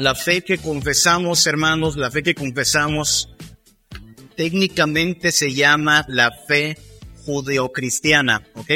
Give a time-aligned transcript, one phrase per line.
[0.00, 3.28] la fe que confesamos, hermanos, la fe que confesamos,
[4.34, 6.78] técnicamente se llama la fe
[7.26, 8.70] judeocristiana, ¿ok?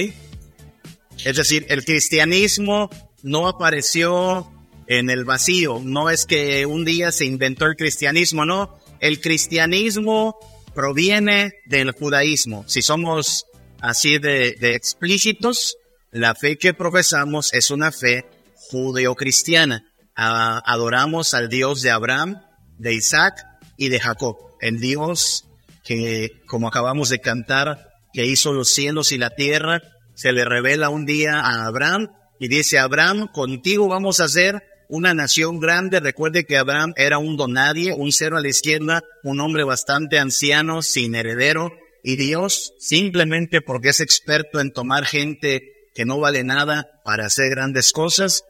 [1.25, 2.91] Es decir, el cristianismo
[3.23, 4.53] no apareció
[4.87, 10.37] en el vacío, no es que un día se inventó el cristianismo, no, el cristianismo
[10.75, 12.67] proviene del judaísmo.
[12.69, 13.47] Si somos
[13.81, 15.79] así de, explícitos,
[16.11, 18.27] la fe que profesamos es una fe
[18.69, 19.87] judeocristiana.
[20.15, 22.41] Cristiana adoramos al Dios de Abraham,
[22.79, 23.35] de Isaac
[23.77, 25.45] y de Jacob, el Dios
[25.85, 29.83] que, como acabamos de cantar, que hizo los cielos y la tierra,
[30.15, 35.15] se le revela un día a Abraham y dice, Abraham, contigo vamos a hacer una
[35.15, 35.99] nación grande.
[35.99, 40.83] Recuerde que Abraham era un donadie, un cero a la izquierda, un hombre bastante anciano,
[40.83, 41.73] sin heredero.
[42.05, 47.51] Y Dios, simplemente porque es experto en tomar gente que no vale nada para hacer
[47.51, 48.45] grandes cosas,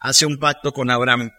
[0.00, 1.30] hace un pacto con Abraham.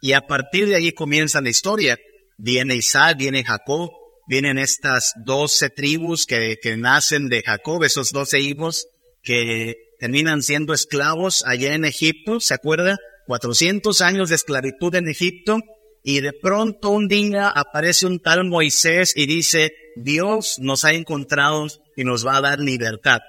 [0.00, 1.98] Y a partir de ahí comienza la historia.
[2.36, 3.90] Viene Isaac, viene Jacob,
[4.26, 8.86] vienen estas doce tribus que, que nacen de Jacob, esos doce hijos
[9.22, 12.98] que terminan siendo esclavos allá en Egipto, ¿se acuerda?
[13.26, 15.60] 400 años de esclavitud en Egipto
[16.02, 21.66] y de pronto un día aparece un tal Moisés y dice, Dios nos ha encontrado
[21.96, 23.20] y nos va a dar libertad.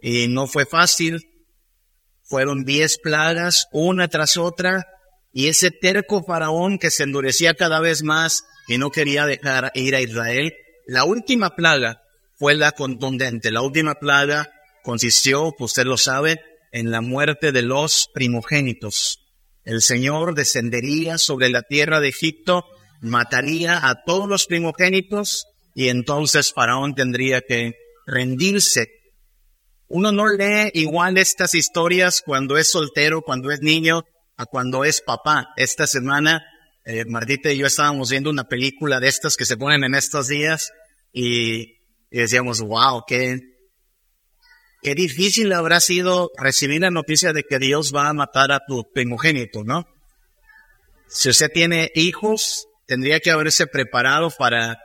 [0.00, 1.20] Y no fue fácil,
[2.32, 4.86] fueron diez plagas, una tras otra,
[5.34, 9.94] y ese terco faraón que se endurecía cada vez más y no quería dejar ir
[9.94, 10.54] a Israel,
[10.86, 12.00] la última plaga
[12.38, 13.50] fue la contundente.
[13.50, 14.50] La última plaga
[14.82, 16.40] consistió, usted lo sabe,
[16.72, 19.18] en la muerte de los primogénitos.
[19.62, 22.64] El Señor descendería sobre la tierra de Egipto,
[23.02, 27.74] mataría a todos los primogénitos y entonces Faraón tendría que
[28.06, 29.01] rendirse.
[29.94, 34.04] Uno no lee igual estas historias cuando es soltero, cuando es niño,
[34.36, 35.48] a cuando es papá.
[35.56, 36.42] Esta semana,
[36.86, 40.72] eh, y yo estábamos viendo una película de estas que se ponen en estos días
[41.12, 41.76] y,
[42.10, 43.38] y decíamos, wow, qué,
[44.82, 48.90] Qué difícil habrá sido recibir la noticia de que Dios va a matar a tu
[48.92, 49.86] primogénito, ¿no?
[51.06, 54.80] Si usted tiene hijos, tendría que haberse preparado para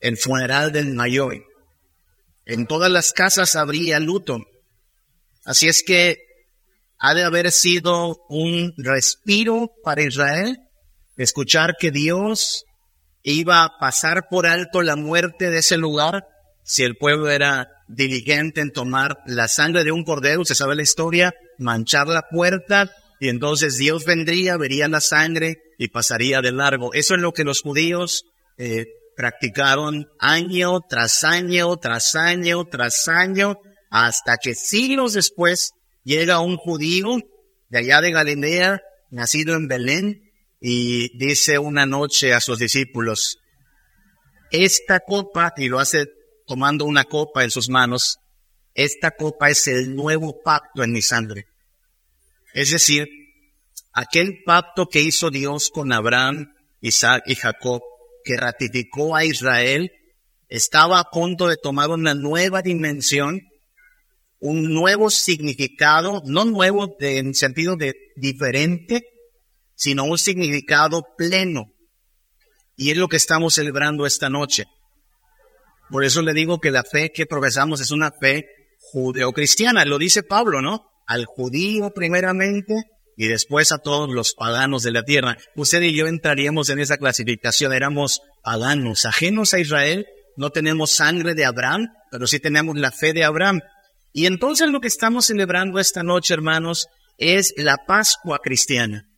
[0.00, 1.42] el funeral del mayor.
[2.46, 4.38] En todas las casas habría luto.
[5.44, 6.18] Así es que
[6.98, 10.60] ha de haber sido un respiro para Israel
[11.16, 12.64] escuchar que Dios
[13.22, 16.24] iba a pasar por alto la muerte de ese lugar
[16.62, 20.82] si el pueblo era diligente en tomar la sangre de un cordero, se sabe la
[20.82, 22.90] historia, manchar la puerta
[23.20, 26.92] y entonces Dios vendría, vería la sangre y pasaría de largo.
[26.92, 28.24] Eso es lo que los judíos
[28.58, 33.58] eh, practicaron año tras año, tras año, tras año,
[33.90, 35.72] hasta que siglos después
[36.04, 37.16] llega un judío
[37.68, 40.22] de allá de Galilea, nacido en Belén,
[40.60, 43.38] y dice una noche a sus discípulos,
[44.50, 46.06] esta copa, y lo hace
[46.46, 48.18] tomando una copa en sus manos,
[48.74, 51.46] esta copa es el nuevo pacto en mi sangre.
[52.52, 53.08] Es decir,
[53.92, 57.82] aquel pacto que hizo Dios con Abraham, Isaac y Jacob,
[58.26, 59.92] que ratificó a Israel,
[60.48, 63.40] estaba a punto de tomar una nueva dimensión,
[64.40, 69.06] un nuevo significado, no nuevo en sentido de diferente,
[69.76, 71.72] sino un significado pleno.
[72.76, 74.64] Y es lo que estamos celebrando esta noche.
[75.88, 78.48] Por eso le digo que la fe que profesamos es una fe
[78.90, 79.84] judeocristiana.
[79.84, 80.90] Lo dice Pablo, ¿no?
[81.06, 82.74] Al judío primeramente
[83.16, 85.38] y después a todos los paganos de la tierra.
[85.54, 87.72] Usted y yo entraríamos en esa clasificación.
[87.72, 90.06] Éramos paganos, ajenos a Israel.
[90.36, 93.60] No tenemos sangre de Abraham, pero sí tenemos la fe de Abraham.
[94.12, 99.08] Y entonces lo que estamos celebrando esta noche, hermanos, es la Pascua cristiana.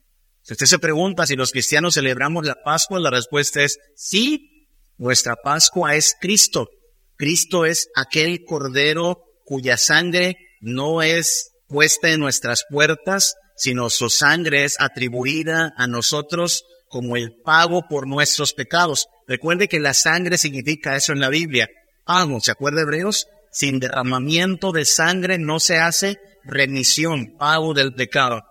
[0.43, 4.67] Si usted se pregunta si los cristianos celebramos la Pascua, la respuesta es sí,
[4.97, 6.69] nuestra Pascua es Cristo.
[7.17, 14.65] Cristo es aquel Cordero cuya sangre no es puesta en nuestras puertas, sino su sangre
[14.65, 19.09] es atribuida a nosotros como el pago por nuestros pecados.
[19.27, 21.69] Recuerde que la sangre significa eso en la Biblia.
[22.07, 23.27] Pago, ¿se acuerda Hebreos?
[23.53, 28.43] Sin derramamiento de sangre no se hace remisión, pago del pecado.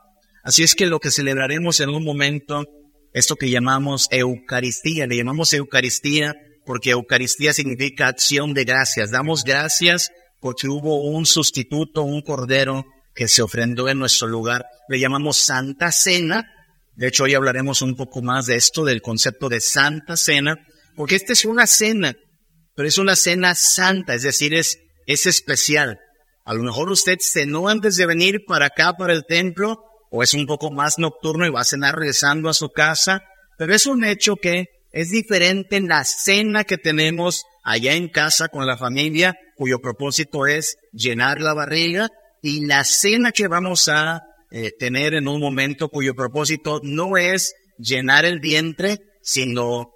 [0.44, 2.66] Así es que lo que celebraremos en un momento
[3.14, 5.08] esto que llamamos Eucaristía.
[5.08, 9.10] Le llamamos Eucaristía porque Eucaristía significa acción de gracias.
[9.10, 12.86] Damos gracias porque hubo un sustituto, un cordero
[13.18, 14.68] que se ofrendó en nuestro lugar.
[14.88, 16.46] Le llamamos Santa Cena.
[16.96, 20.56] De hecho, hoy hablaremos un poco más de esto, del concepto de Santa Cena,
[20.96, 22.16] porque esta es una cena,
[22.76, 24.78] pero es una cena santa, es decir, es,
[25.08, 26.00] es especial.
[26.46, 30.36] A lo mejor usted cenó antes de venir para acá, para el templo, o es
[30.36, 33.24] un poco más nocturno y va a cenar regresando a su casa,
[33.58, 38.48] pero es un hecho que es diferente en la cena que tenemos allá en casa
[38.48, 42.10] con la familia, cuyo propósito es llenar la barriga,
[42.42, 47.54] y la cena que vamos a eh, tener en un momento cuyo propósito no es
[47.78, 49.92] llenar el vientre, sino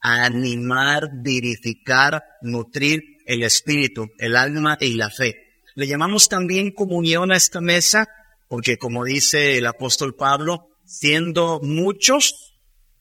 [0.00, 5.34] animar, vivificar, nutrir el espíritu, el alma y la fe.
[5.74, 8.06] Le llamamos también comunión a esta mesa
[8.48, 12.54] porque como dice el apóstol Pablo, siendo muchos,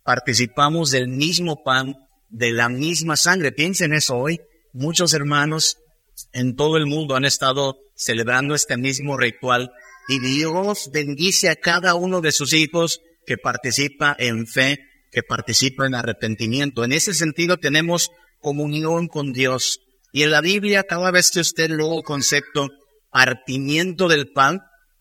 [0.04, 1.96] participamos del mismo pan,
[2.30, 3.52] de la misma sangre.
[3.52, 4.42] Piensen eso hoy.
[4.74, 5.78] Muchos hermanos
[6.36, 9.72] en todo el mundo han estado celebrando este mismo ritual
[10.08, 14.78] y Dios bendice a cada uno de sus hijos que participa en fe,
[15.12, 16.84] que participa en arrepentimiento.
[16.84, 19.80] En ese sentido tenemos comunión con Dios.
[20.12, 22.70] Y en la Biblia, cada vez que usted lee el concepto
[23.10, 24.60] partimiento del pan,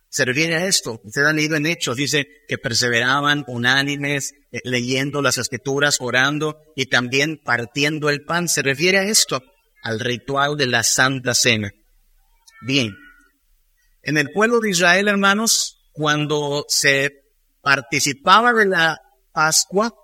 [0.09, 1.01] se refiere a esto.
[1.03, 6.87] Ustedes han leído en Hechos, dice que perseveraban unánimes, eh, leyendo las escrituras, orando y
[6.87, 8.49] también partiendo el pan.
[8.49, 9.43] Se refiere a esto,
[9.85, 11.71] al ritual de la Santa Cena.
[12.63, 12.97] Bien.
[14.03, 17.13] En el pueblo de Israel, hermanos, cuando se
[17.61, 18.99] participaba de la
[19.33, 19.95] Pascua,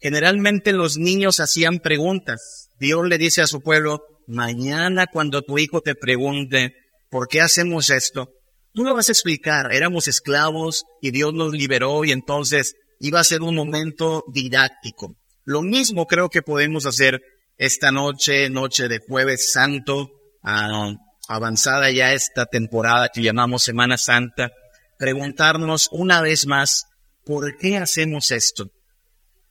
[0.00, 2.68] generalmente los niños hacían preguntas.
[2.78, 6.74] Dios le dice a su pueblo, mañana cuando tu hijo te pregunte,
[7.10, 8.30] ¿por qué hacemos esto?
[8.72, 13.24] Tú lo vas a explicar, éramos esclavos y Dios nos liberó y entonces iba a
[13.24, 15.16] ser un momento didáctico.
[15.44, 17.20] Lo mismo creo que podemos hacer
[17.56, 20.10] esta noche, noche de jueves santo,
[20.42, 20.92] ah,
[21.28, 24.50] avanzada ya esta temporada que llamamos Semana Santa,
[24.98, 26.84] preguntarnos una vez más,
[27.24, 28.70] ¿por qué hacemos esto?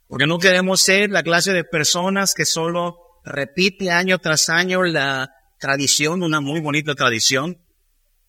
[0.08, 5.30] Porque no queremos ser la clase de personas que solo repite año tras año la
[5.60, 7.58] tradición, una muy bonita tradición,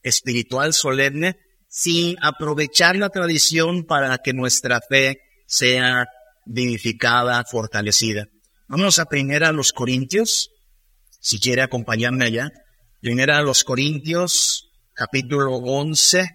[0.02, 1.38] espiritual solemne
[1.68, 6.06] sin aprovechar la tradición para que nuestra fe sea
[6.44, 8.26] vivificada, fortalecida.
[8.74, 10.50] Vamos a primera a los Corintios,
[11.20, 12.50] si quiere acompañarme allá.
[13.02, 16.26] Primera a los Corintios, capítulo 11.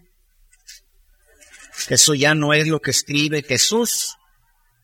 [1.90, 4.18] Eso ya no es lo que escribe Jesús.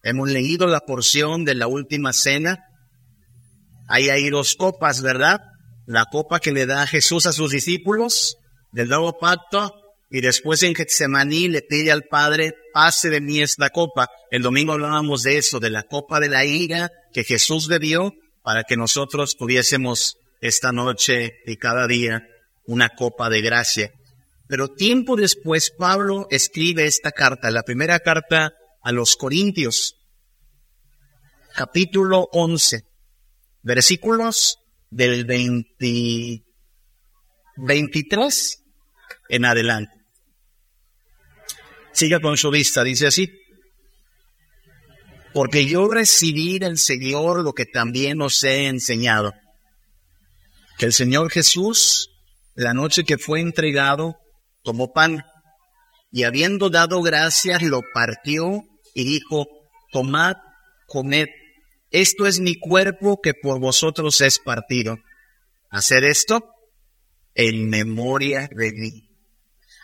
[0.01, 2.57] Hemos leído la porción de la última cena.
[3.87, 5.39] Ahí hay dos copas, ¿verdad?
[5.85, 8.35] La copa que le da Jesús a sus discípulos
[8.71, 9.75] del nuevo pacto
[10.09, 14.07] y después en Getsemaní le pide al Padre, pase de mí esta copa.
[14.31, 18.13] El domingo hablábamos de eso, de la copa de la ira que Jesús dio
[18.43, 22.27] para que nosotros tuviésemos esta noche y cada día
[22.65, 23.91] una copa de gracia.
[24.47, 29.95] Pero tiempo después Pablo escribe esta carta, la primera carta a los Corintios,
[31.55, 32.83] capítulo 11,
[33.61, 34.57] versículos
[34.89, 36.43] del 20,
[37.57, 38.63] 23
[39.29, 39.93] en adelante.
[41.93, 43.42] Siga con su vista, dice así.
[45.33, 49.33] Porque yo recibí del Señor lo que también os he enseñado.
[50.77, 52.09] Que el Señor Jesús,
[52.55, 54.17] la noche que fue entregado,
[54.63, 55.23] tomó pan
[56.11, 58.63] y habiendo dado gracias, lo partió
[58.93, 59.47] y dijo,
[59.91, 60.35] tomad,
[60.87, 61.27] comed,
[61.89, 64.97] esto es mi cuerpo que por vosotros es partido.
[65.69, 66.53] Hacer esto
[67.33, 69.09] en memoria de mí.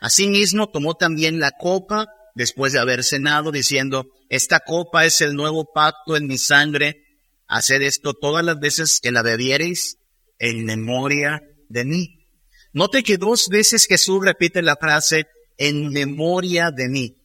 [0.02, 5.66] Asimismo, tomó también la copa después de haber cenado, diciendo, esta copa es el nuevo
[5.74, 7.04] pacto en mi sangre,
[7.48, 9.98] haced esto todas las veces que la bebiereis
[10.38, 12.28] en memoria de mí.
[12.74, 17.16] Note que dos veces Jesús repite la frase, en memoria de mí.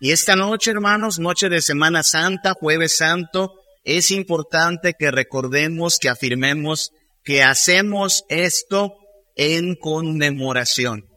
[0.00, 3.54] Y esta noche, hermanos, noche de Semana Santa, jueves santo,
[3.84, 6.92] es importante que recordemos, que afirmemos
[7.24, 8.96] que hacemos esto
[9.36, 11.11] en conmemoración.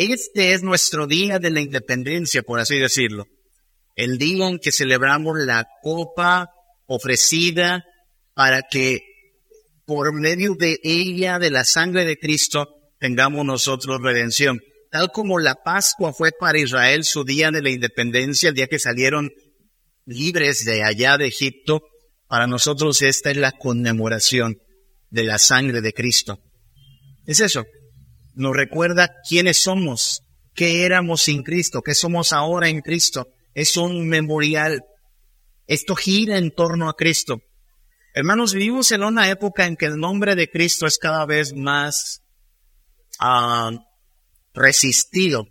[0.00, 3.26] Este es nuestro día de la independencia, por así decirlo.
[3.94, 6.48] El día en que celebramos la copa
[6.86, 7.84] ofrecida
[8.32, 9.00] para que
[9.84, 12.66] por medio de ella, de la sangre de Cristo,
[12.98, 14.60] tengamos nosotros redención.
[14.90, 18.78] Tal como la Pascua fue para Israel su día de la independencia, el día que
[18.78, 19.30] salieron
[20.06, 21.82] libres de allá de Egipto,
[22.26, 24.56] para nosotros esta es la conmemoración
[25.10, 26.40] de la sangre de Cristo.
[27.26, 27.66] Es eso,
[28.34, 30.22] nos recuerda quiénes somos,
[30.54, 33.28] qué éramos sin Cristo, qué somos ahora en Cristo.
[33.54, 34.82] Es un memorial.
[35.66, 37.42] Esto gira en torno a Cristo.
[38.14, 42.22] Hermanos, vivimos en una época en que el nombre de Cristo es cada vez más
[43.20, 43.70] ah,
[44.52, 45.46] resistido.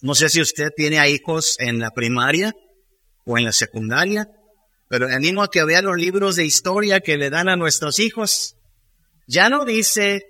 [0.00, 2.54] No sé si usted tiene hijos en la primaria
[3.24, 4.28] o en la secundaria,
[4.88, 8.56] pero animo a que vea los libros de historia que le dan a nuestros hijos.
[9.26, 10.22] Ya no dice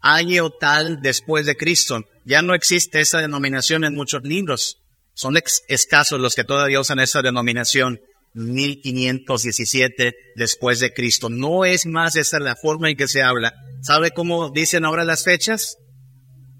[0.00, 2.04] año tal después de Cristo.
[2.24, 4.78] Ya no existe esa denominación en muchos libros.
[5.14, 5.36] Son
[5.68, 8.00] escasos los que todavía usan esa denominación.
[8.34, 11.28] 1517 después de Cristo.
[11.30, 13.52] No es más esa la forma en que se habla.
[13.82, 15.76] ¿Sabe cómo dicen ahora las fechas?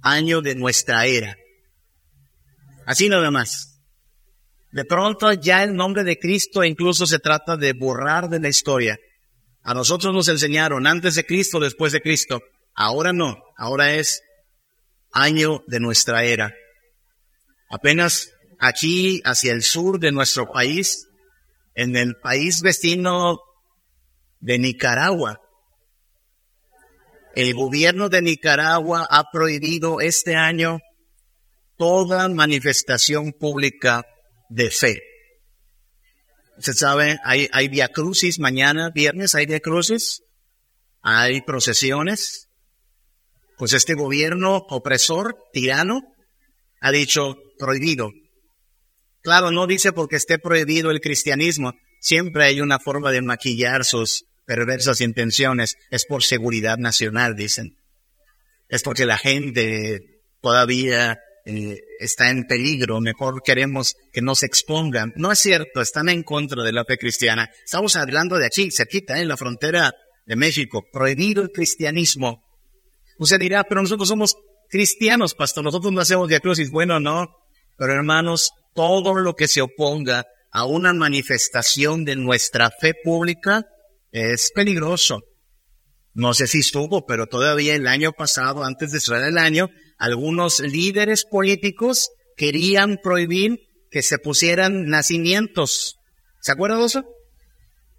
[0.02, 1.36] Año de nuestra era.
[2.86, 3.80] Así nada más.
[4.72, 8.98] De pronto ya el nombre de Cristo incluso se trata de borrar de la historia.
[9.62, 12.40] A nosotros nos enseñaron antes de Cristo, después de Cristo.
[12.74, 14.22] Ahora no, ahora es
[15.12, 16.54] año de nuestra era.
[17.70, 21.08] Apenas aquí hacia el sur de nuestro país,
[21.74, 23.38] en el país vecino
[24.40, 25.40] de Nicaragua,
[27.34, 30.80] el gobierno de Nicaragua ha prohibido este año
[31.76, 34.04] toda manifestación pública
[34.48, 35.02] de fe.
[36.58, 40.22] Se sabe, hay, hay via crucis mañana, viernes, hay via crucis,
[41.00, 42.49] hay procesiones.
[43.60, 46.00] Pues este gobierno opresor, tirano,
[46.80, 48.10] ha dicho prohibido.
[49.20, 51.74] Claro, no dice porque esté prohibido el cristianismo.
[52.00, 55.76] Siempre hay una forma de maquillar sus perversas intenciones.
[55.90, 57.76] Es por seguridad nacional, dicen.
[58.70, 65.12] Es porque la gente todavía eh, está en peligro, mejor queremos que no se expongan.
[65.16, 67.50] No es cierto, están en contra de la fe cristiana.
[67.62, 69.92] Estamos hablando de aquí, cerquita, en la frontera
[70.24, 72.42] de México, prohibido el cristianismo.
[73.20, 74.34] Usted dirá, pero nosotros somos
[74.70, 76.70] cristianos, pastor, nosotros no hacemos diacrosis.
[76.70, 77.28] Bueno, no,
[77.76, 83.66] pero hermanos, todo lo que se oponga a una manifestación de nuestra fe pública
[84.10, 85.20] es peligroso.
[86.14, 90.60] No sé si estuvo, pero todavía el año pasado, antes de cerrar el año, algunos
[90.60, 92.08] líderes políticos
[92.38, 93.58] querían prohibir
[93.90, 95.96] que se pusieran nacimientos.
[96.40, 97.04] ¿Se acuerdan de eso?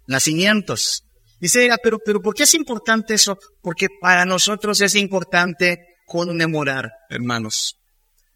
[0.08, 1.04] Nacimientos.
[1.42, 3.36] Dice, pero, pero ¿por qué es importante eso?
[3.60, 7.80] Porque para nosotros es importante conmemorar, hermanos,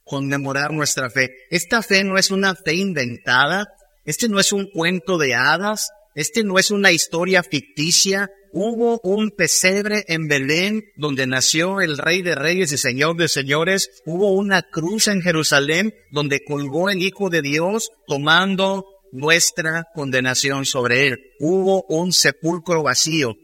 [0.03, 1.31] conmemorar nuestra fe.
[1.49, 3.69] Esta fe no es una fe inventada,
[4.05, 9.31] este no es un cuento de hadas, este no es una historia ficticia, hubo un
[9.31, 14.03] pesebre en Belén donde nació el Rey de Reyes y Señor de Señores.
[14.05, 21.07] Hubo una cruz en Jerusalén donde colgó el Hijo de Dios tomando nuestra condenación sobre
[21.09, 21.19] él.
[21.41, 23.35] Hubo un sepulcro vacío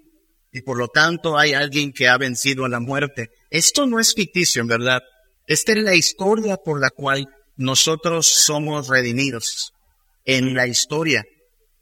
[0.52, 3.30] y por lo tanto hay alguien que ha vencido a la muerte.
[3.50, 5.00] Esto no es ficticio, en verdad.
[5.46, 7.26] Esta es la historia por la cual
[7.56, 9.72] nosotros somos redimidos.
[10.24, 11.24] En la historia.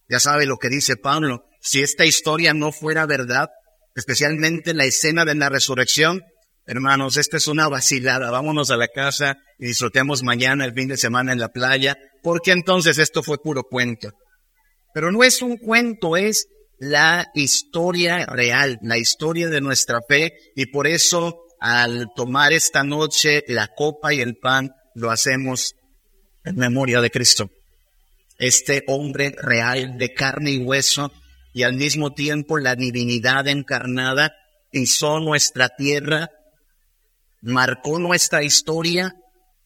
[0.08, 3.50] Ya sabe lo que dice Pablo si esta historia no fuera verdad,
[3.94, 6.22] especialmente la escena de la resurrección,
[6.70, 8.30] hermanos, esta es una vacilada.
[8.30, 12.52] Vámonos a la casa y disfrutemos mañana el fin de semana en la playa, porque
[12.52, 14.12] entonces esto fue puro cuento.
[14.94, 16.46] Pero no es un cuento, es
[16.78, 23.42] la historia real, la historia de nuestra fe, y por eso al tomar esta noche
[23.48, 25.74] la copa y el pan, lo hacemos
[26.44, 27.50] en memoria de Cristo.
[28.38, 31.12] Este hombre real de carne y hueso
[31.52, 34.32] y al mismo tiempo la divinidad encarnada
[34.70, 36.30] pisó nuestra tierra,
[37.40, 39.14] marcó nuestra historia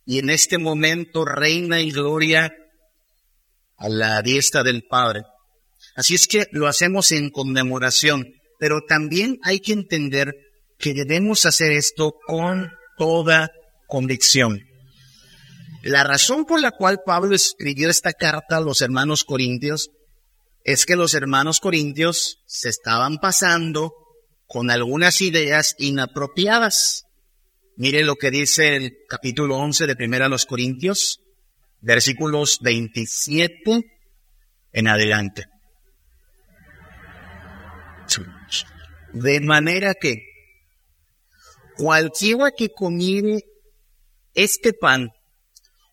[0.06, 2.52] y en este momento reina y gloria
[3.76, 5.22] a la diestra del Padre.
[5.96, 8.26] Así es que lo hacemos en conmemoración,
[8.58, 10.34] pero también hay que entender
[10.78, 13.50] que debemos hacer esto con toda
[13.86, 14.60] convicción.
[15.82, 19.90] La razón por la cual Pablo escribió esta carta a los hermanos corintios
[20.64, 23.92] es que los hermanos corintios se estaban pasando
[24.46, 27.04] con algunas ideas inapropiadas.
[27.76, 31.20] Mire lo que dice el capítulo 11 de Primera los Corintios,
[31.80, 33.80] versículos 27
[34.72, 35.46] en adelante.
[39.12, 40.22] De manera que
[41.76, 43.42] cualquiera que comiere
[44.34, 45.10] este pan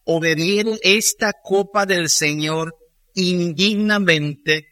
[0.03, 2.75] o bebiere esta copa del Señor
[3.15, 4.67] indignamente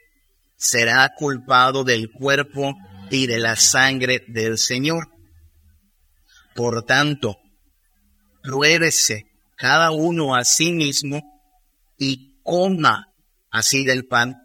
[0.56, 2.76] será culpado del cuerpo
[3.10, 5.19] y de la sangre del Señor.
[6.60, 7.38] Por tanto,
[8.44, 11.22] pruébese cada uno a sí mismo
[11.98, 13.14] y coma
[13.50, 14.36] así del pan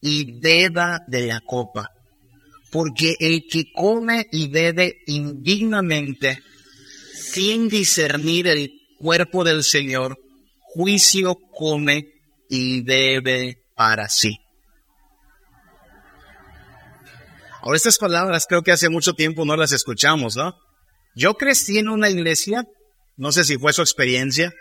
[0.00, 1.92] y beba de la copa.
[2.72, 6.40] Porque el que come y bebe indignamente,
[7.14, 10.18] sin discernir el cuerpo del Señor,
[10.58, 12.14] juicio come
[12.48, 14.38] y bebe para sí.
[17.62, 20.63] Ahora estas palabras creo que hace mucho tiempo no las escuchamos, ¿no?
[21.14, 22.66] Yo crecí en una iglesia,
[23.16, 24.52] no sé si fue su experiencia,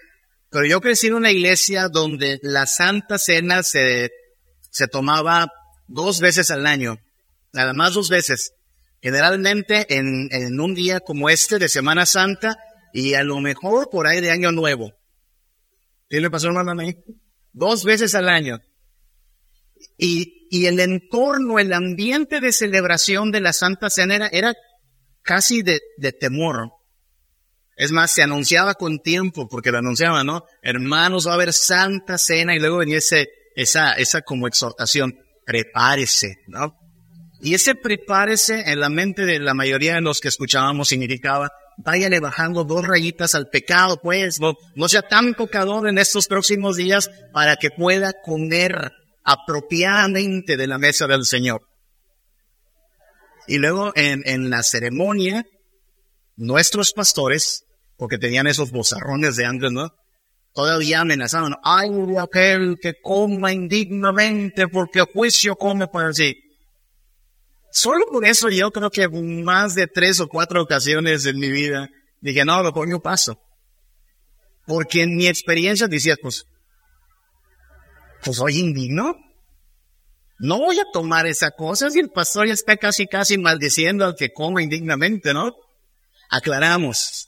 [0.50, 4.12] pero yo crecí en una iglesia donde la Santa Cena se,
[4.69, 5.51] se tomaba
[5.88, 7.00] dos veces al año,
[7.53, 8.53] nada más dos veces.
[9.01, 12.55] Generalmente en, en un día como este de Semana Santa
[12.93, 14.93] y a lo mejor por ahí de Año Nuevo.
[16.07, 16.74] ¿Qué le pasó, hermano?
[17.51, 18.60] Dos veces al año.
[19.98, 24.53] Y, y el entorno, el ambiente de celebración de la Santa Cena era, era
[25.23, 26.71] casi de, de temor.
[27.75, 30.45] Es más, se anunciaba con tiempo, porque lo anunciaba, ¿no?
[30.61, 36.37] Hermanos, va a haber Santa Cena y luego venía ese, esa, esa como exhortación, prepárese,
[36.47, 36.77] ¿no?
[37.41, 42.19] Y ese prepárese en la mente de la mayoría de los que escuchábamos significaba, váyale
[42.19, 47.09] bajando dos rayitas al pecado, pues, no, no sea tan pecador en estos próximos días
[47.33, 48.91] para que pueda comer
[49.23, 51.72] apropiadamente de la mesa del Señor.
[53.47, 55.45] Y luego en, en la ceremonia,
[56.35, 57.65] nuestros pastores,
[57.97, 59.91] porque tenían esos bozarrones de antes, ¿no?
[60.53, 66.35] Todavía amenazaban, ay de aquel que coma indignamente porque juicio come para sí.
[67.71, 71.89] Solo por eso yo creo que más de tres o cuatro ocasiones en mi vida
[72.21, 73.41] dije, no, lo pongo paso.
[74.67, 76.45] Porque en mi experiencia decía, pues,
[78.23, 79.15] pues soy indigno.
[80.39, 84.15] No voy a tomar esa cosa si el pastor ya está casi, casi maldiciendo al
[84.15, 85.55] que come indignamente, ¿no?
[86.29, 87.27] Aclaramos.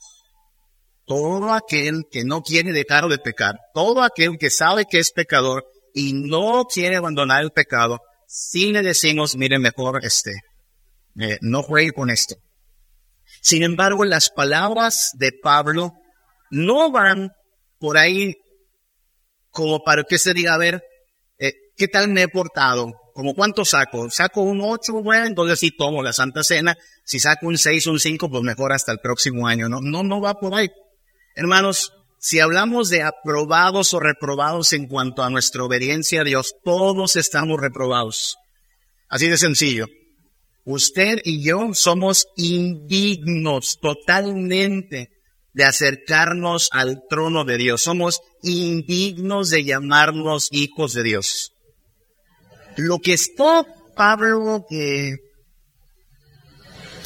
[1.06, 5.64] Todo aquel que no quiere dejar de pecar, todo aquel que sabe que es pecador
[5.94, 10.32] y no quiere abandonar el pecado, si le decimos, mire, mejor este,
[11.20, 12.34] eh, no juegue con esto.
[13.40, 15.94] Sin embargo, las palabras de Pablo
[16.50, 17.30] no van
[17.78, 18.34] por ahí
[19.50, 20.82] como para que se diga, a ver,
[21.76, 22.92] ¿qué tal me he portado?
[23.14, 24.10] ¿Como cuánto saco?
[24.10, 25.02] ¿Saco un ocho?
[25.02, 26.76] Bueno, entonces sí tomo la Santa Cena.
[27.04, 29.68] Si saco un seis, un cinco, pues mejor hasta el próximo año.
[29.68, 30.68] No, no, no va por ahí.
[31.34, 37.16] Hermanos, si hablamos de aprobados o reprobados en cuanto a nuestra obediencia a Dios, todos
[37.16, 38.36] estamos reprobados.
[39.08, 39.86] Así de sencillo.
[40.64, 45.10] Usted y yo somos indignos totalmente
[45.52, 47.82] de acercarnos al trono de Dios.
[47.82, 51.52] Somos indignos de llamarnos hijos de Dios.
[52.76, 55.16] Lo que está Pablo eh,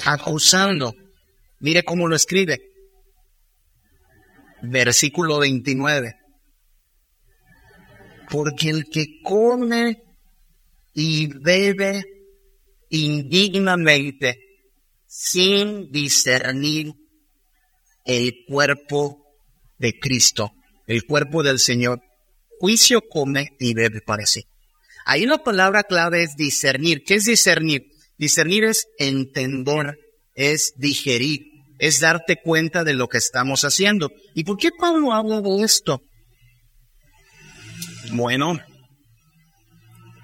[0.05, 0.95] acusando,
[1.61, 2.71] mire cómo lo escribe
[4.63, 6.15] versículo 29.
[8.31, 10.03] Porque el que come
[10.95, 12.05] y bebe
[12.91, 14.39] indignamente
[15.07, 16.93] sin discernir
[18.05, 19.25] el cuerpo
[19.79, 20.53] de Cristo,
[20.87, 22.01] el cuerpo del Señor,
[22.61, 24.45] juicio come y bebe para sí.
[25.05, 27.03] Ahí la palabra clave es discernir.
[27.05, 27.83] ¿Qué es discernir?
[28.19, 29.97] Discernir es entender,
[30.35, 31.41] es digerir,
[31.79, 34.11] es darte cuenta de lo que estamos haciendo.
[34.35, 36.03] ¿Y por qué Pablo habla de esto?
[38.13, 38.59] Bueno,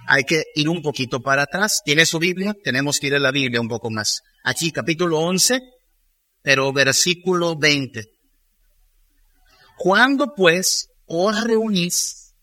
[0.06, 1.82] hay que ir un poquito para atrás.
[1.84, 2.54] ¿Tiene su Biblia?
[2.62, 4.22] Tenemos que ir a la Biblia un poco más.
[4.44, 5.60] Aquí, capítulo 11,
[6.42, 8.04] pero versículo 20.
[9.76, 12.34] Cuando pues os reunís,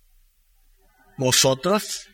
[1.17, 2.07] vosotros,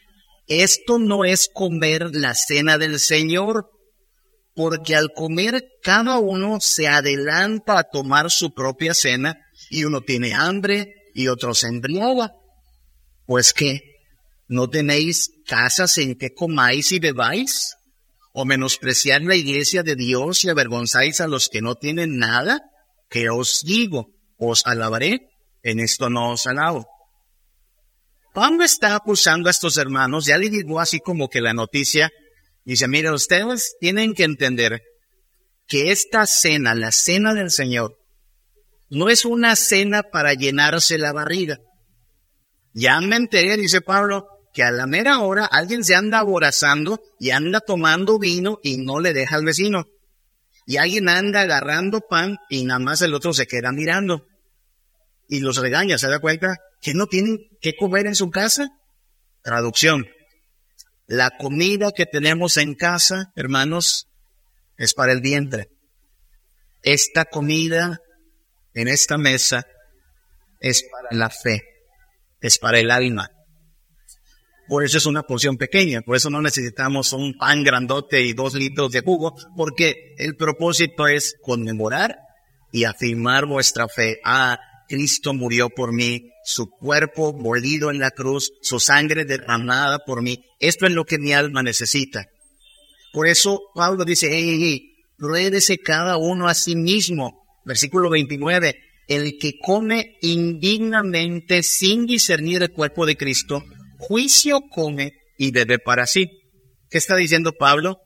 [0.49, 3.69] esto no es comer la cena del Señor,
[4.55, 9.37] porque al comer cada uno se adelanta a tomar su propia cena
[9.69, 12.33] y uno tiene hambre y otro se embriaga.
[13.27, 13.79] Pues que,
[14.47, 17.75] ¿no tenéis casas en que comáis y bebáis?
[18.33, 22.59] ¿O menospreciar la iglesia de Dios y avergonzáis a los que no tienen nada?
[23.07, 25.29] Que os digo, os alabaré,
[25.61, 26.87] en esto no os alabo.
[28.33, 32.11] Pablo está acusando a estos hermanos, ya le digo así como que la noticia
[32.69, 34.83] Dice, mire, ustedes tienen que entender
[35.65, 37.97] que esta cena, la cena del Señor,
[38.91, 41.57] no es una cena para llenarse la barriga.
[42.73, 47.31] Ya me enteré, dice Pablo, que a la mera hora alguien se anda aborazando y
[47.31, 49.85] anda tomando vino y no le deja al vecino.
[50.67, 54.27] Y alguien anda agarrando pan y nada más el otro se queda mirando.
[55.27, 56.57] Y los regaña, ¿se da cuenta?
[56.81, 58.69] Que no tienen que comer en su casa.
[59.43, 60.07] Traducción.
[61.07, 64.07] La comida que tenemos en casa, hermanos,
[64.77, 65.69] es para el vientre.
[66.83, 67.99] Esta comida
[68.73, 69.65] en esta mesa
[70.59, 71.63] es para la fe,
[72.41, 73.29] es para el alma.
[74.67, 78.53] Por eso es una porción pequeña, por eso no necesitamos un pan grandote y dos
[78.53, 82.19] litros de jugo, porque el propósito es conmemorar
[82.71, 84.19] y afirmar vuestra fe.
[84.23, 90.23] Ah, Cristo murió por mí, su cuerpo mordido en la cruz, su sangre derramada por
[90.23, 90.43] mí.
[90.59, 92.25] Esto es lo que mi alma necesita.
[93.13, 97.43] Por eso Pablo dice, hey, hey, cada uno a sí mismo.
[97.65, 98.75] Versículo 29.
[99.07, 103.63] El que come indignamente sin discernir el cuerpo de Cristo,
[103.99, 106.29] juicio come y bebe para sí.
[106.89, 107.99] ¿Qué está diciendo Pablo?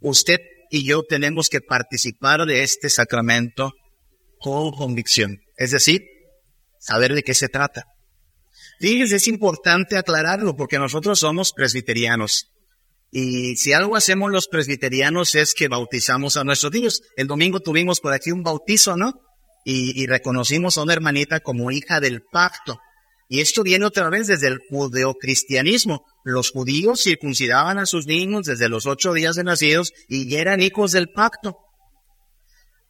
[0.00, 0.38] Usted
[0.70, 3.72] y yo tenemos que participar de este sacramento
[4.38, 5.38] con convicción.
[5.56, 6.02] Es decir,
[6.80, 7.84] saber de qué se trata.
[8.80, 12.50] Fíjense, es importante aclararlo porque nosotros somos presbiterianos.
[13.10, 17.02] Y si algo hacemos los presbiterianos es que bautizamos a nuestros niños.
[17.16, 19.14] El domingo tuvimos por aquí un bautizo, ¿no?
[19.64, 22.78] Y, reconocimos a una hermanita como hija del pacto.
[23.28, 26.06] Y esto viene otra vez desde el judeocristianismo.
[26.24, 30.92] Los judíos circuncidaban a sus niños desde los ocho días de nacidos y eran hijos
[30.92, 31.58] del pacto.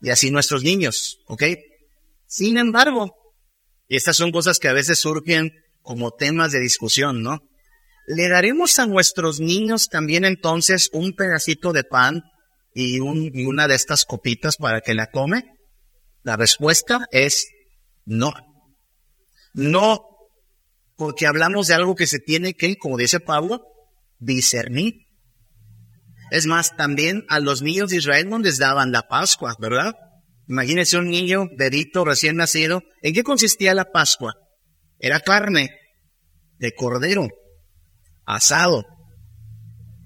[0.01, 1.43] Y así nuestros niños, ¿ok?
[2.29, 3.13] Sin embargo,
[3.89, 7.41] y estas son cosas que a veces surgen como temas de discusión, ¿no?
[8.07, 12.23] ¿Le daremos a nuestros niños también entonces un pedacito de pan
[12.75, 15.45] y, una de estas copitas para que la come?
[16.23, 17.49] La respuesta es
[18.05, 18.33] no.
[19.55, 20.01] No,
[20.97, 23.63] porque hablamos de algo que se tiene que, como dice Pablo,
[24.19, 25.07] discernir.
[26.31, 29.95] Es más, también a los niños de Israel no les daban la Pascua, ¿verdad?
[30.49, 32.83] Imagínense un niño bebito recién nacido.
[33.03, 34.35] ¿En qué consistía la Pascua?
[34.99, 35.71] Era carne
[36.59, 37.29] de cordero,
[38.25, 38.85] asado.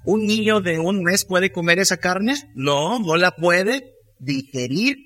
[0.05, 2.35] ¿Un niño de un mes puede comer esa carne?
[2.55, 4.97] No, no la puede digerir.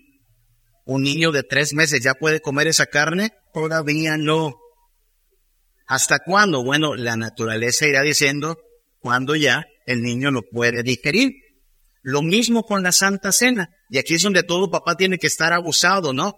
[0.87, 3.31] ¿Un niño de tres meses ya puede comer esa carne?
[3.53, 4.55] Todavía no.
[5.87, 6.65] ¿Hasta cuándo?
[6.65, 8.57] Bueno, la naturaleza irá diciendo
[9.01, 11.33] cuando ya el niño lo puede digerir.
[12.07, 13.69] Lo mismo con la Santa Cena.
[13.91, 16.37] Y aquí es donde todo papá tiene que estar abusado, ¿no?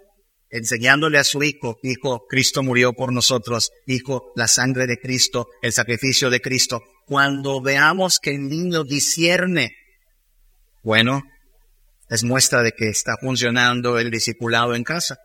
[0.50, 5.74] enseñándole a su hijo, hijo, Cristo murió por nosotros, hijo, la sangre de Cristo, el
[5.74, 6.81] sacrificio de Cristo.
[7.04, 9.76] Cuando veamos que el niño discierne,
[10.83, 11.22] bueno,
[12.09, 15.18] es muestra de que está funcionando el discipulado en casa.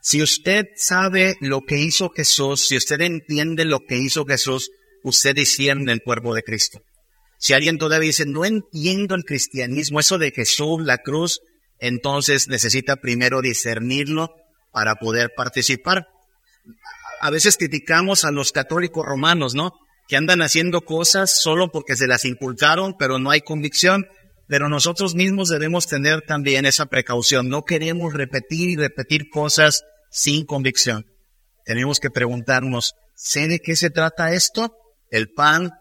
[0.00, 4.70] Si usted sabe lo que hizo Jesús, si usted entiende lo que hizo Jesús,
[5.04, 6.80] usted discierne el cuerpo de Cristo.
[7.42, 11.40] Si alguien todavía dice, no entiendo el cristianismo, eso de Jesús, la cruz,
[11.80, 14.32] entonces necesita primero discernirlo
[14.70, 16.06] para poder participar.
[17.20, 19.72] A veces criticamos a los católicos romanos, ¿no?
[20.06, 24.06] Que andan haciendo cosas solo porque se las inculcaron, pero no hay convicción.
[24.46, 27.48] Pero nosotros mismos debemos tener también esa precaución.
[27.48, 31.06] No queremos repetir y repetir cosas sin convicción.
[31.64, 34.76] Tenemos que preguntarnos, ¿sé de qué se trata esto?
[35.10, 35.72] El pan,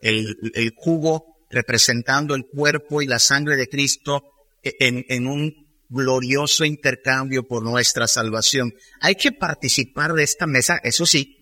[0.00, 4.22] el, el jugo representando el cuerpo y la sangre de Cristo
[4.62, 5.54] en, un
[5.88, 8.72] glorioso intercambio por nuestra salvación.
[9.00, 11.38] Hay que participar de esta mesa, eso sí,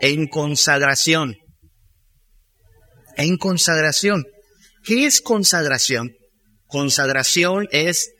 [0.00, 1.36] en consagración.
[3.16, 4.24] En consagración.
[4.82, 6.12] ¿Qué es consagración?
[6.66, 8.10] Consagración es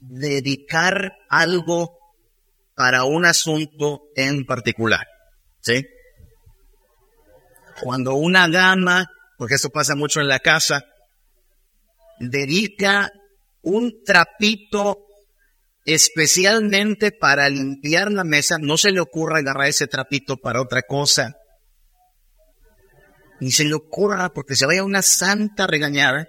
[0.00, 1.96] dedicar algo
[2.74, 5.06] para un asunto en particular.
[5.60, 5.86] ¿Sí?
[7.80, 10.84] Cuando una dama, porque eso pasa mucho en la casa,
[12.18, 13.10] dedica
[13.62, 15.06] un trapito
[15.84, 21.36] especialmente para limpiar la mesa, no se le ocurra agarrar ese trapito para otra cosa.
[23.40, 26.28] Ni se le ocurra porque se vaya una santa regañada.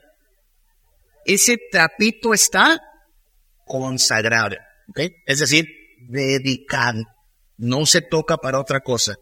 [1.25, 2.81] Ese trapito está
[3.65, 4.55] consagrado,
[5.25, 5.67] es decir,
[6.09, 7.03] dedicado.
[7.57, 9.15] No se toca para otra cosa.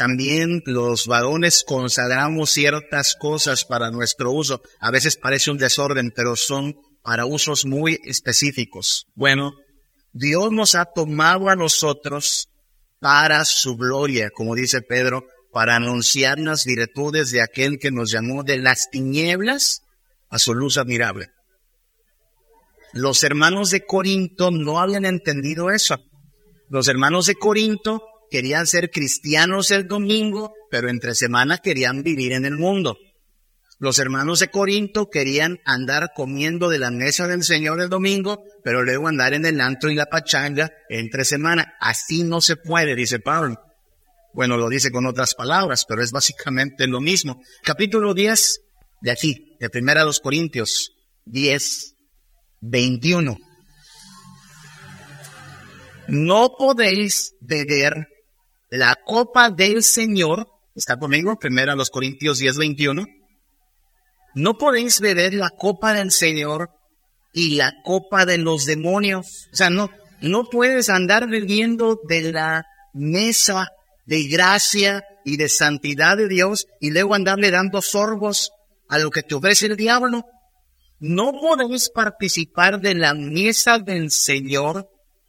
[0.00, 4.62] También los varones consagramos ciertas cosas para nuestro uso.
[4.80, 9.04] A veces parece un desorden, pero son para usos muy específicos.
[9.14, 9.52] Bueno,
[10.14, 12.48] Dios nos ha tomado a nosotros
[12.98, 18.42] para su gloria, como dice Pedro, para anunciar las virtudes de aquel que nos llamó
[18.42, 19.82] de las tinieblas
[20.30, 21.26] a su luz admirable.
[22.94, 25.98] Los hermanos de Corinto no habían entendido eso.
[26.70, 32.44] Los hermanos de Corinto querían ser cristianos el domingo, pero entre semana querían vivir en
[32.44, 32.96] el mundo.
[33.78, 38.82] Los hermanos de Corinto querían andar comiendo de la mesa del Señor el domingo, pero
[38.82, 41.74] luego andar en el antro y la pachanga entre semana.
[41.80, 43.58] Así no se puede, dice Pablo.
[44.34, 47.40] Bueno, lo dice con otras palabras, pero es básicamente lo mismo.
[47.64, 48.60] Capítulo 10
[49.00, 50.92] de aquí, de primera a los Corintios,
[51.24, 51.96] 10,
[52.60, 53.38] 21.
[56.08, 58.08] No podéis beber
[58.70, 63.06] la copa del Señor, está conmigo, primero a los Corintios 10, 21.
[64.34, 66.70] No podéis beber la copa del Señor
[67.32, 69.48] y la copa de los demonios.
[69.52, 73.68] O sea, no, no puedes andar bebiendo de la mesa
[74.06, 78.52] de gracia y de santidad de Dios y luego andarle dando sorbos
[78.88, 80.24] a lo que te ofrece el diablo.
[81.00, 84.88] No podéis participar de la mesa del Señor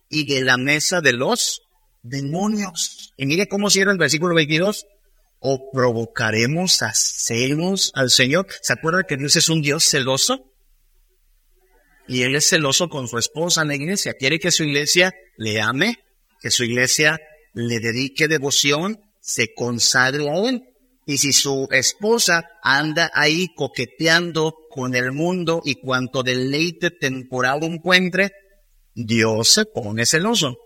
[0.09, 1.61] y de la mesa de los
[2.03, 3.13] demonios.
[3.17, 4.85] Y mire cómo cierra el versículo 22.
[5.39, 8.47] O provocaremos a celos al Señor.
[8.61, 10.51] ¿Se acuerda que Dios es un Dios celoso?
[12.07, 14.13] Y él es celoso con su esposa en la iglesia.
[14.13, 15.97] Quiere que su iglesia le ame,
[16.41, 17.19] que su iglesia
[17.53, 20.61] le dedique devoción, se consagre a él.
[21.07, 28.31] Y si su esposa anda ahí coqueteando con el mundo y cuanto deleite temporal encuentre,
[28.93, 30.57] Dios se pone celoso.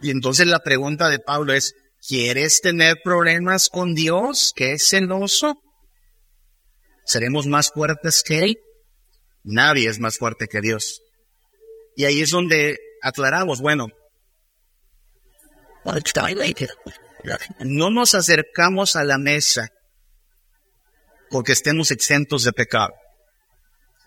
[0.00, 1.74] Y entonces la pregunta de Pablo es,
[2.06, 5.60] ¿quieres tener problemas con Dios que es celoso?
[7.04, 8.58] ¿Seremos más fuertes que Él?
[9.42, 11.00] Nadie es más fuerte que Dios.
[11.96, 13.88] Y ahí es donde aclaramos, bueno,
[17.60, 19.68] no nos acercamos a la mesa
[21.30, 22.92] porque estemos exentos de pecado.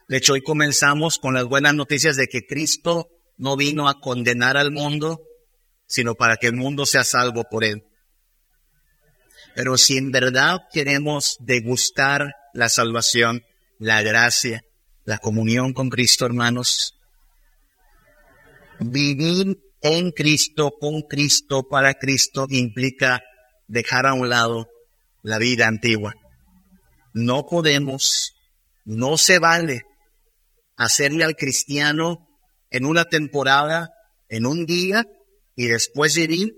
[0.08, 4.58] De hecho, hoy comenzamos con las buenas noticias de que Cristo no vino a condenar
[4.58, 5.22] al mundo,
[5.92, 7.84] sino para que el mundo sea salvo por él.
[9.54, 13.44] Pero si en verdad queremos degustar la salvación,
[13.78, 14.64] la gracia,
[15.04, 16.96] la comunión con Cristo, hermanos,
[18.80, 23.22] vivir en Cristo, con Cristo, para Cristo, implica
[23.68, 24.70] dejar a un lado
[25.24, 26.14] la vida antigua.
[27.14, 28.34] No podemos,
[28.86, 29.82] no se vale
[30.78, 32.30] hacerle al cristiano
[32.70, 33.90] en una temporada,
[34.30, 35.06] en un día,
[35.56, 36.56] y después vivir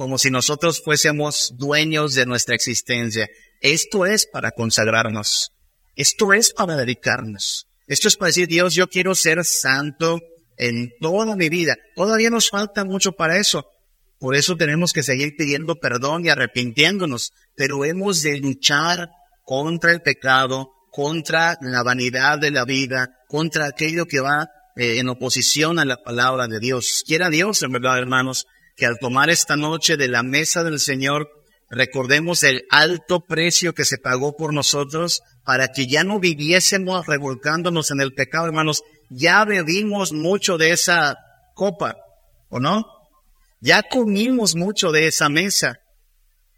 [0.00, 3.28] como si nosotros fuésemos dueños de nuestra existencia.
[3.60, 5.52] Esto es para consagrarnos.
[5.94, 7.66] Esto es para dedicarnos.
[7.86, 10.20] Esto es para decir, Dios, yo quiero ser santo
[10.56, 11.76] en toda mi vida.
[11.96, 13.66] Todavía nos falta mucho para eso.
[14.18, 17.32] Por eso tenemos que seguir pidiendo perdón y arrepintiéndonos.
[17.54, 19.10] Pero hemos de luchar
[19.44, 25.08] contra el pecado, contra la vanidad de la vida, contra aquello que va eh, en
[25.08, 27.02] oposición a la palabra de Dios.
[27.06, 31.28] Quiera Dios, en verdad, hermanos, que al tomar esta noche de la mesa del Señor,
[31.68, 37.90] recordemos el alto precio que se pagó por nosotros para que ya no viviésemos revolcándonos
[37.90, 38.82] en el pecado, hermanos.
[39.10, 41.16] Ya bebimos mucho de esa
[41.54, 41.96] copa,
[42.48, 42.84] ¿o no?
[43.60, 45.78] Ya comimos mucho de esa mesa.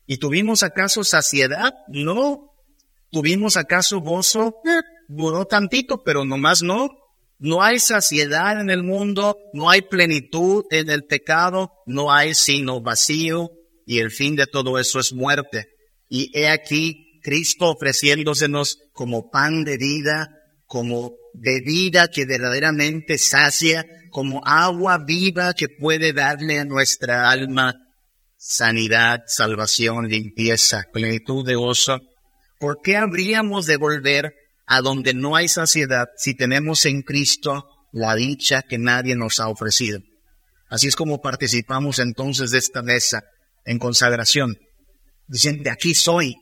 [0.07, 1.72] ¿Y tuvimos acaso saciedad?
[1.88, 2.53] No.
[3.11, 4.61] ¿Tuvimos acaso gozo?
[4.64, 6.88] Eh, duró tantito, pero nomás no.
[7.44, 12.81] No hay saciedad en el mundo, no hay plenitud en el pecado, no hay sino
[12.81, 13.50] vacío
[13.85, 15.66] y el fin de todo eso es muerte.
[16.09, 20.28] Y he aquí Cristo ofreciéndosenos como pan de vida,
[20.66, 27.74] como bebida que verdaderamente sacia, como agua viva que puede darle a nuestra alma
[28.37, 31.98] sanidad, salvación, limpieza, plenitud de gozo.
[32.61, 34.33] ¿Por qué habríamos de volver
[34.72, 39.48] a donde no hay saciedad si tenemos en Cristo la dicha que nadie nos ha
[39.48, 40.00] ofrecido?
[40.70, 43.22] Así es como participamos entonces de esta mesa
[43.66, 44.56] en consagración,
[45.26, 46.37] diciendo, aquí soy,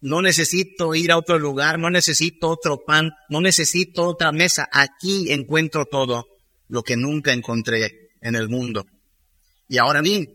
[0.00, 4.68] no necesito ir a otro lugar, no necesito otro pan, no necesito otra mesa.
[4.70, 6.26] Aquí encuentro todo
[6.68, 8.86] lo que nunca encontré en el mundo.
[9.66, 10.28] Y ahora bien,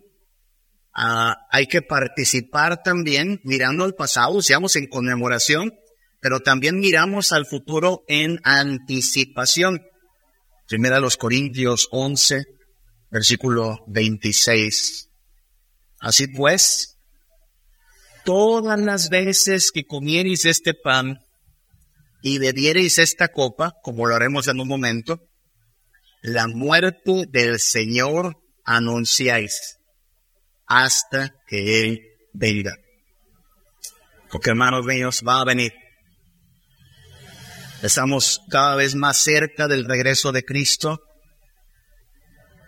[0.93, 5.71] ah, hay que participar también mirando al pasado, seamos en conmemoración,
[6.21, 9.81] pero también miramos al futuro en anticipación.
[10.67, 12.43] Primera los Corintios 11,
[13.09, 15.09] versículo 26.
[15.99, 16.97] Así pues,
[18.23, 21.19] todas las veces que comiereis este pan
[22.21, 25.19] y bebiereis esta copa, como lo haremos en un momento,
[26.21, 29.77] la muerte del Señor anunciáis
[30.67, 32.01] hasta que Él
[32.33, 32.75] venga.
[34.29, 35.73] Porque hermanos míos, va a venir.
[37.81, 41.01] Estamos cada vez más cerca del regreso de Cristo.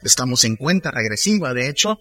[0.04, 1.98] Estamos en cuenta regresiva, de hecho.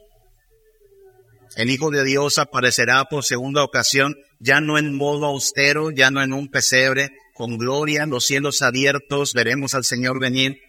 [1.56, 6.22] El Hijo de Dios aparecerá por segunda ocasión, ya no en modo austero, ya no
[6.22, 10.60] en un pesebre, con gloria, los cielos abiertos, veremos al Señor venir.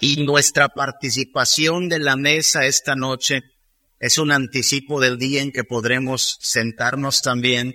[0.00, 3.40] Y nuestra participación de la mesa esta noche
[4.00, 7.74] es un anticipo del día en que podremos sentarnos también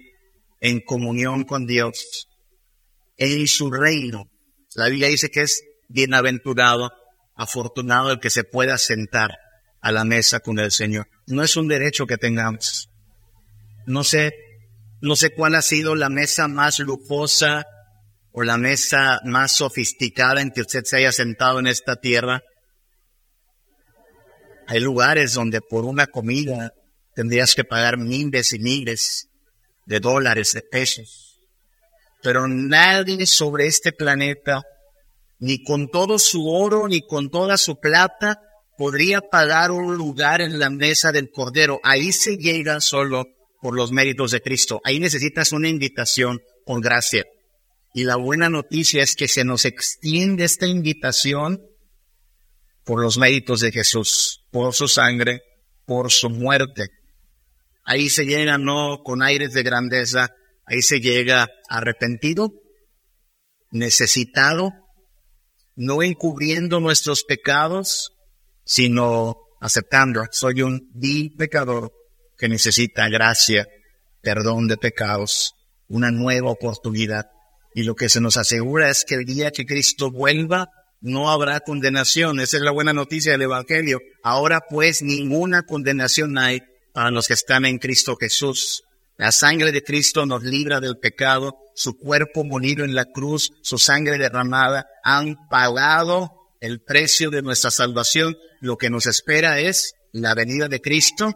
[0.64, 2.30] en comunión con Dios
[3.18, 4.32] en su reino.
[4.76, 6.90] La Biblia dice que es bienaventurado,
[7.36, 9.32] afortunado el que se pueda sentar
[9.82, 11.08] a la mesa con el Señor.
[11.28, 12.90] No es un derecho que tengamos.
[13.86, 14.34] No sé,
[15.02, 17.66] no sé cuál ha sido la mesa más lujosa
[18.32, 22.42] o la mesa más sofisticada en que usted se haya sentado en esta tierra.
[24.68, 26.72] Hay lugares donde por una comida
[27.16, 29.28] tendrías que pagar miles y miles
[29.86, 31.40] de dólares, de pesos.
[32.22, 34.64] Pero nadie sobre este planeta,
[35.40, 38.40] ni con todo su oro, ni con toda su plata,
[38.78, 41.80] podría pagar un lugar en la mesa del Cordero.
[41.84, 43.26] Ahí se llega solo
[43.62, 44.82] por los méritos de Cristo.
[44.84, 47.26] Ahí necesitas una invitación por gracia.
[47.94, 51.62] Y la buena noticia es que se nos extiende esta invitación
[52.84, 55.42] por los méritos de Jesús, por su sangre,
[55.86, 56.90] por su muerte.
[57.84, 60.30] Ahí se llega no con aires de grandeza,
[60.66, 62.54] ahí se llega arrepentido,
[63.72, 64.72] necesitado,
[65.76, 68.12] no encubriendo nuestros pecados,
[68.64, 71.92] sino aceptando, soy un vil pecador
[72.38, 73.68] que necesita gracia,
[74.22, 75.54] perdón de pecados,
[75.88, 77.26] una nueva oportunidad.
[77.76, 80.70] Y lo que se nos asegura es que el día que Cristo vuelva,
[81.04, 82.40] no habrá condenación.
[82.40, 84.00] Esa es la buena noticia del Evangelio.
[84.24, 86.62] Ahora pues ninguna condenación hay
[86.94, 88.84] para los que están en Cristo Jesús.
[89.18, 93.78] La sangre de Cristo nos libra del pecado, su cuerpo molido en la cruz, su
[93.78, 98.38] sangre derramada, han pagado el precio de nuestra salvación.
[98.62, 101.34] Lo que nos espera es la venida de Cristo,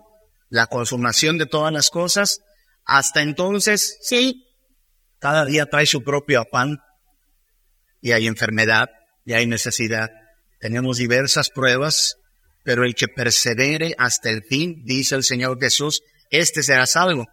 [0.50, 2.40] la consumación de todas las cosas.
[2.86, 4.48] Hasta entonces, sí,
[5.20, 6.80] cada día trae su propio afán
[8.02, 8.90] y hay enfermedad
[9.26, 10.10] y hay necesidad.
[10.60, 12.18] Tenemos diversas pruebas,
[12.68, 17.26] pero el que persevere hasta el fin, dice el Señor Jesús, este será salvo.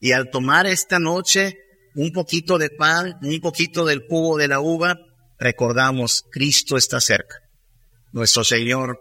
[0.00, 1.56] Y al tomar esta noche
[1.94, 4.98] un poquito de pan, un poquito del jugo de la uva,
[5.38, 7.38] recordamos, Cristo está cerca.
[8.12, 9.00] Nuestro Señor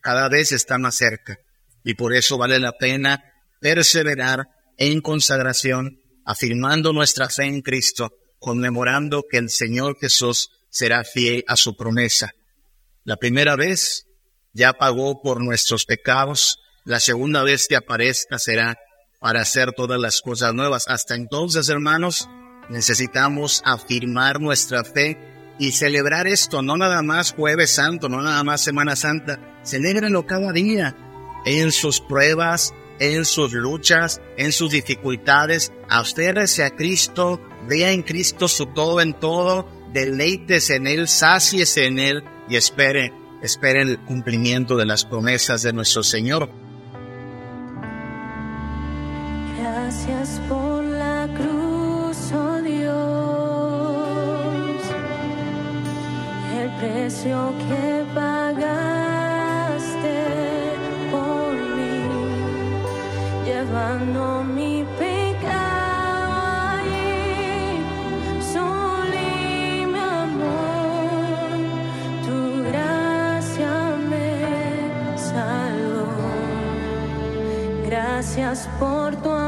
[0.00, 1.36] cada vez está más cerca.
[1.84, 3.22] Y por eso vale la pena
[3.60, 4.46] perseverar
[4.78, 11.56] en consagración, afirmando nuestra fe en Cristo, conmemorando que el Señor Jesús será fiel a
[11.56, 12.32] su promesa.
[13.04, 14.06] La primera vez
[14.52, 18.78] ya pagó por nuestros pecados, la segunda vez que aparezca será
[19.20, 20.88] para hacer todas las cosas nuevas.
[20.88, 22.28] Hasta entonces, hermanos,
[22.68, 25.18] necesitamos afirmar nuestra fe
[25.58, 30.52] y celebrar esto, no nada más jueves santo, no nada más Semana Santa, celébralo cada
[30.52, 30.96] día
[31.44, 38.48] en sus pruebas, en sus luchas, en sus dificultades, aférrese a Cristo, vea en Cristo
[38.48, 44.76] su todo en todo, deleites en Él, sáciese en Él y espere, espere el cumplimiento
[44.76, 46.48] de las promesas de nuestro Señor.
[49.60, 52.92] Gracias por la cruz, oh Dios,
[56.56, 58.62] el precio que pagaste
[61.10, 62.08] por mí,
[63.44, 64.41] llevando
[78.34, 79.41] Gracias por tu amor,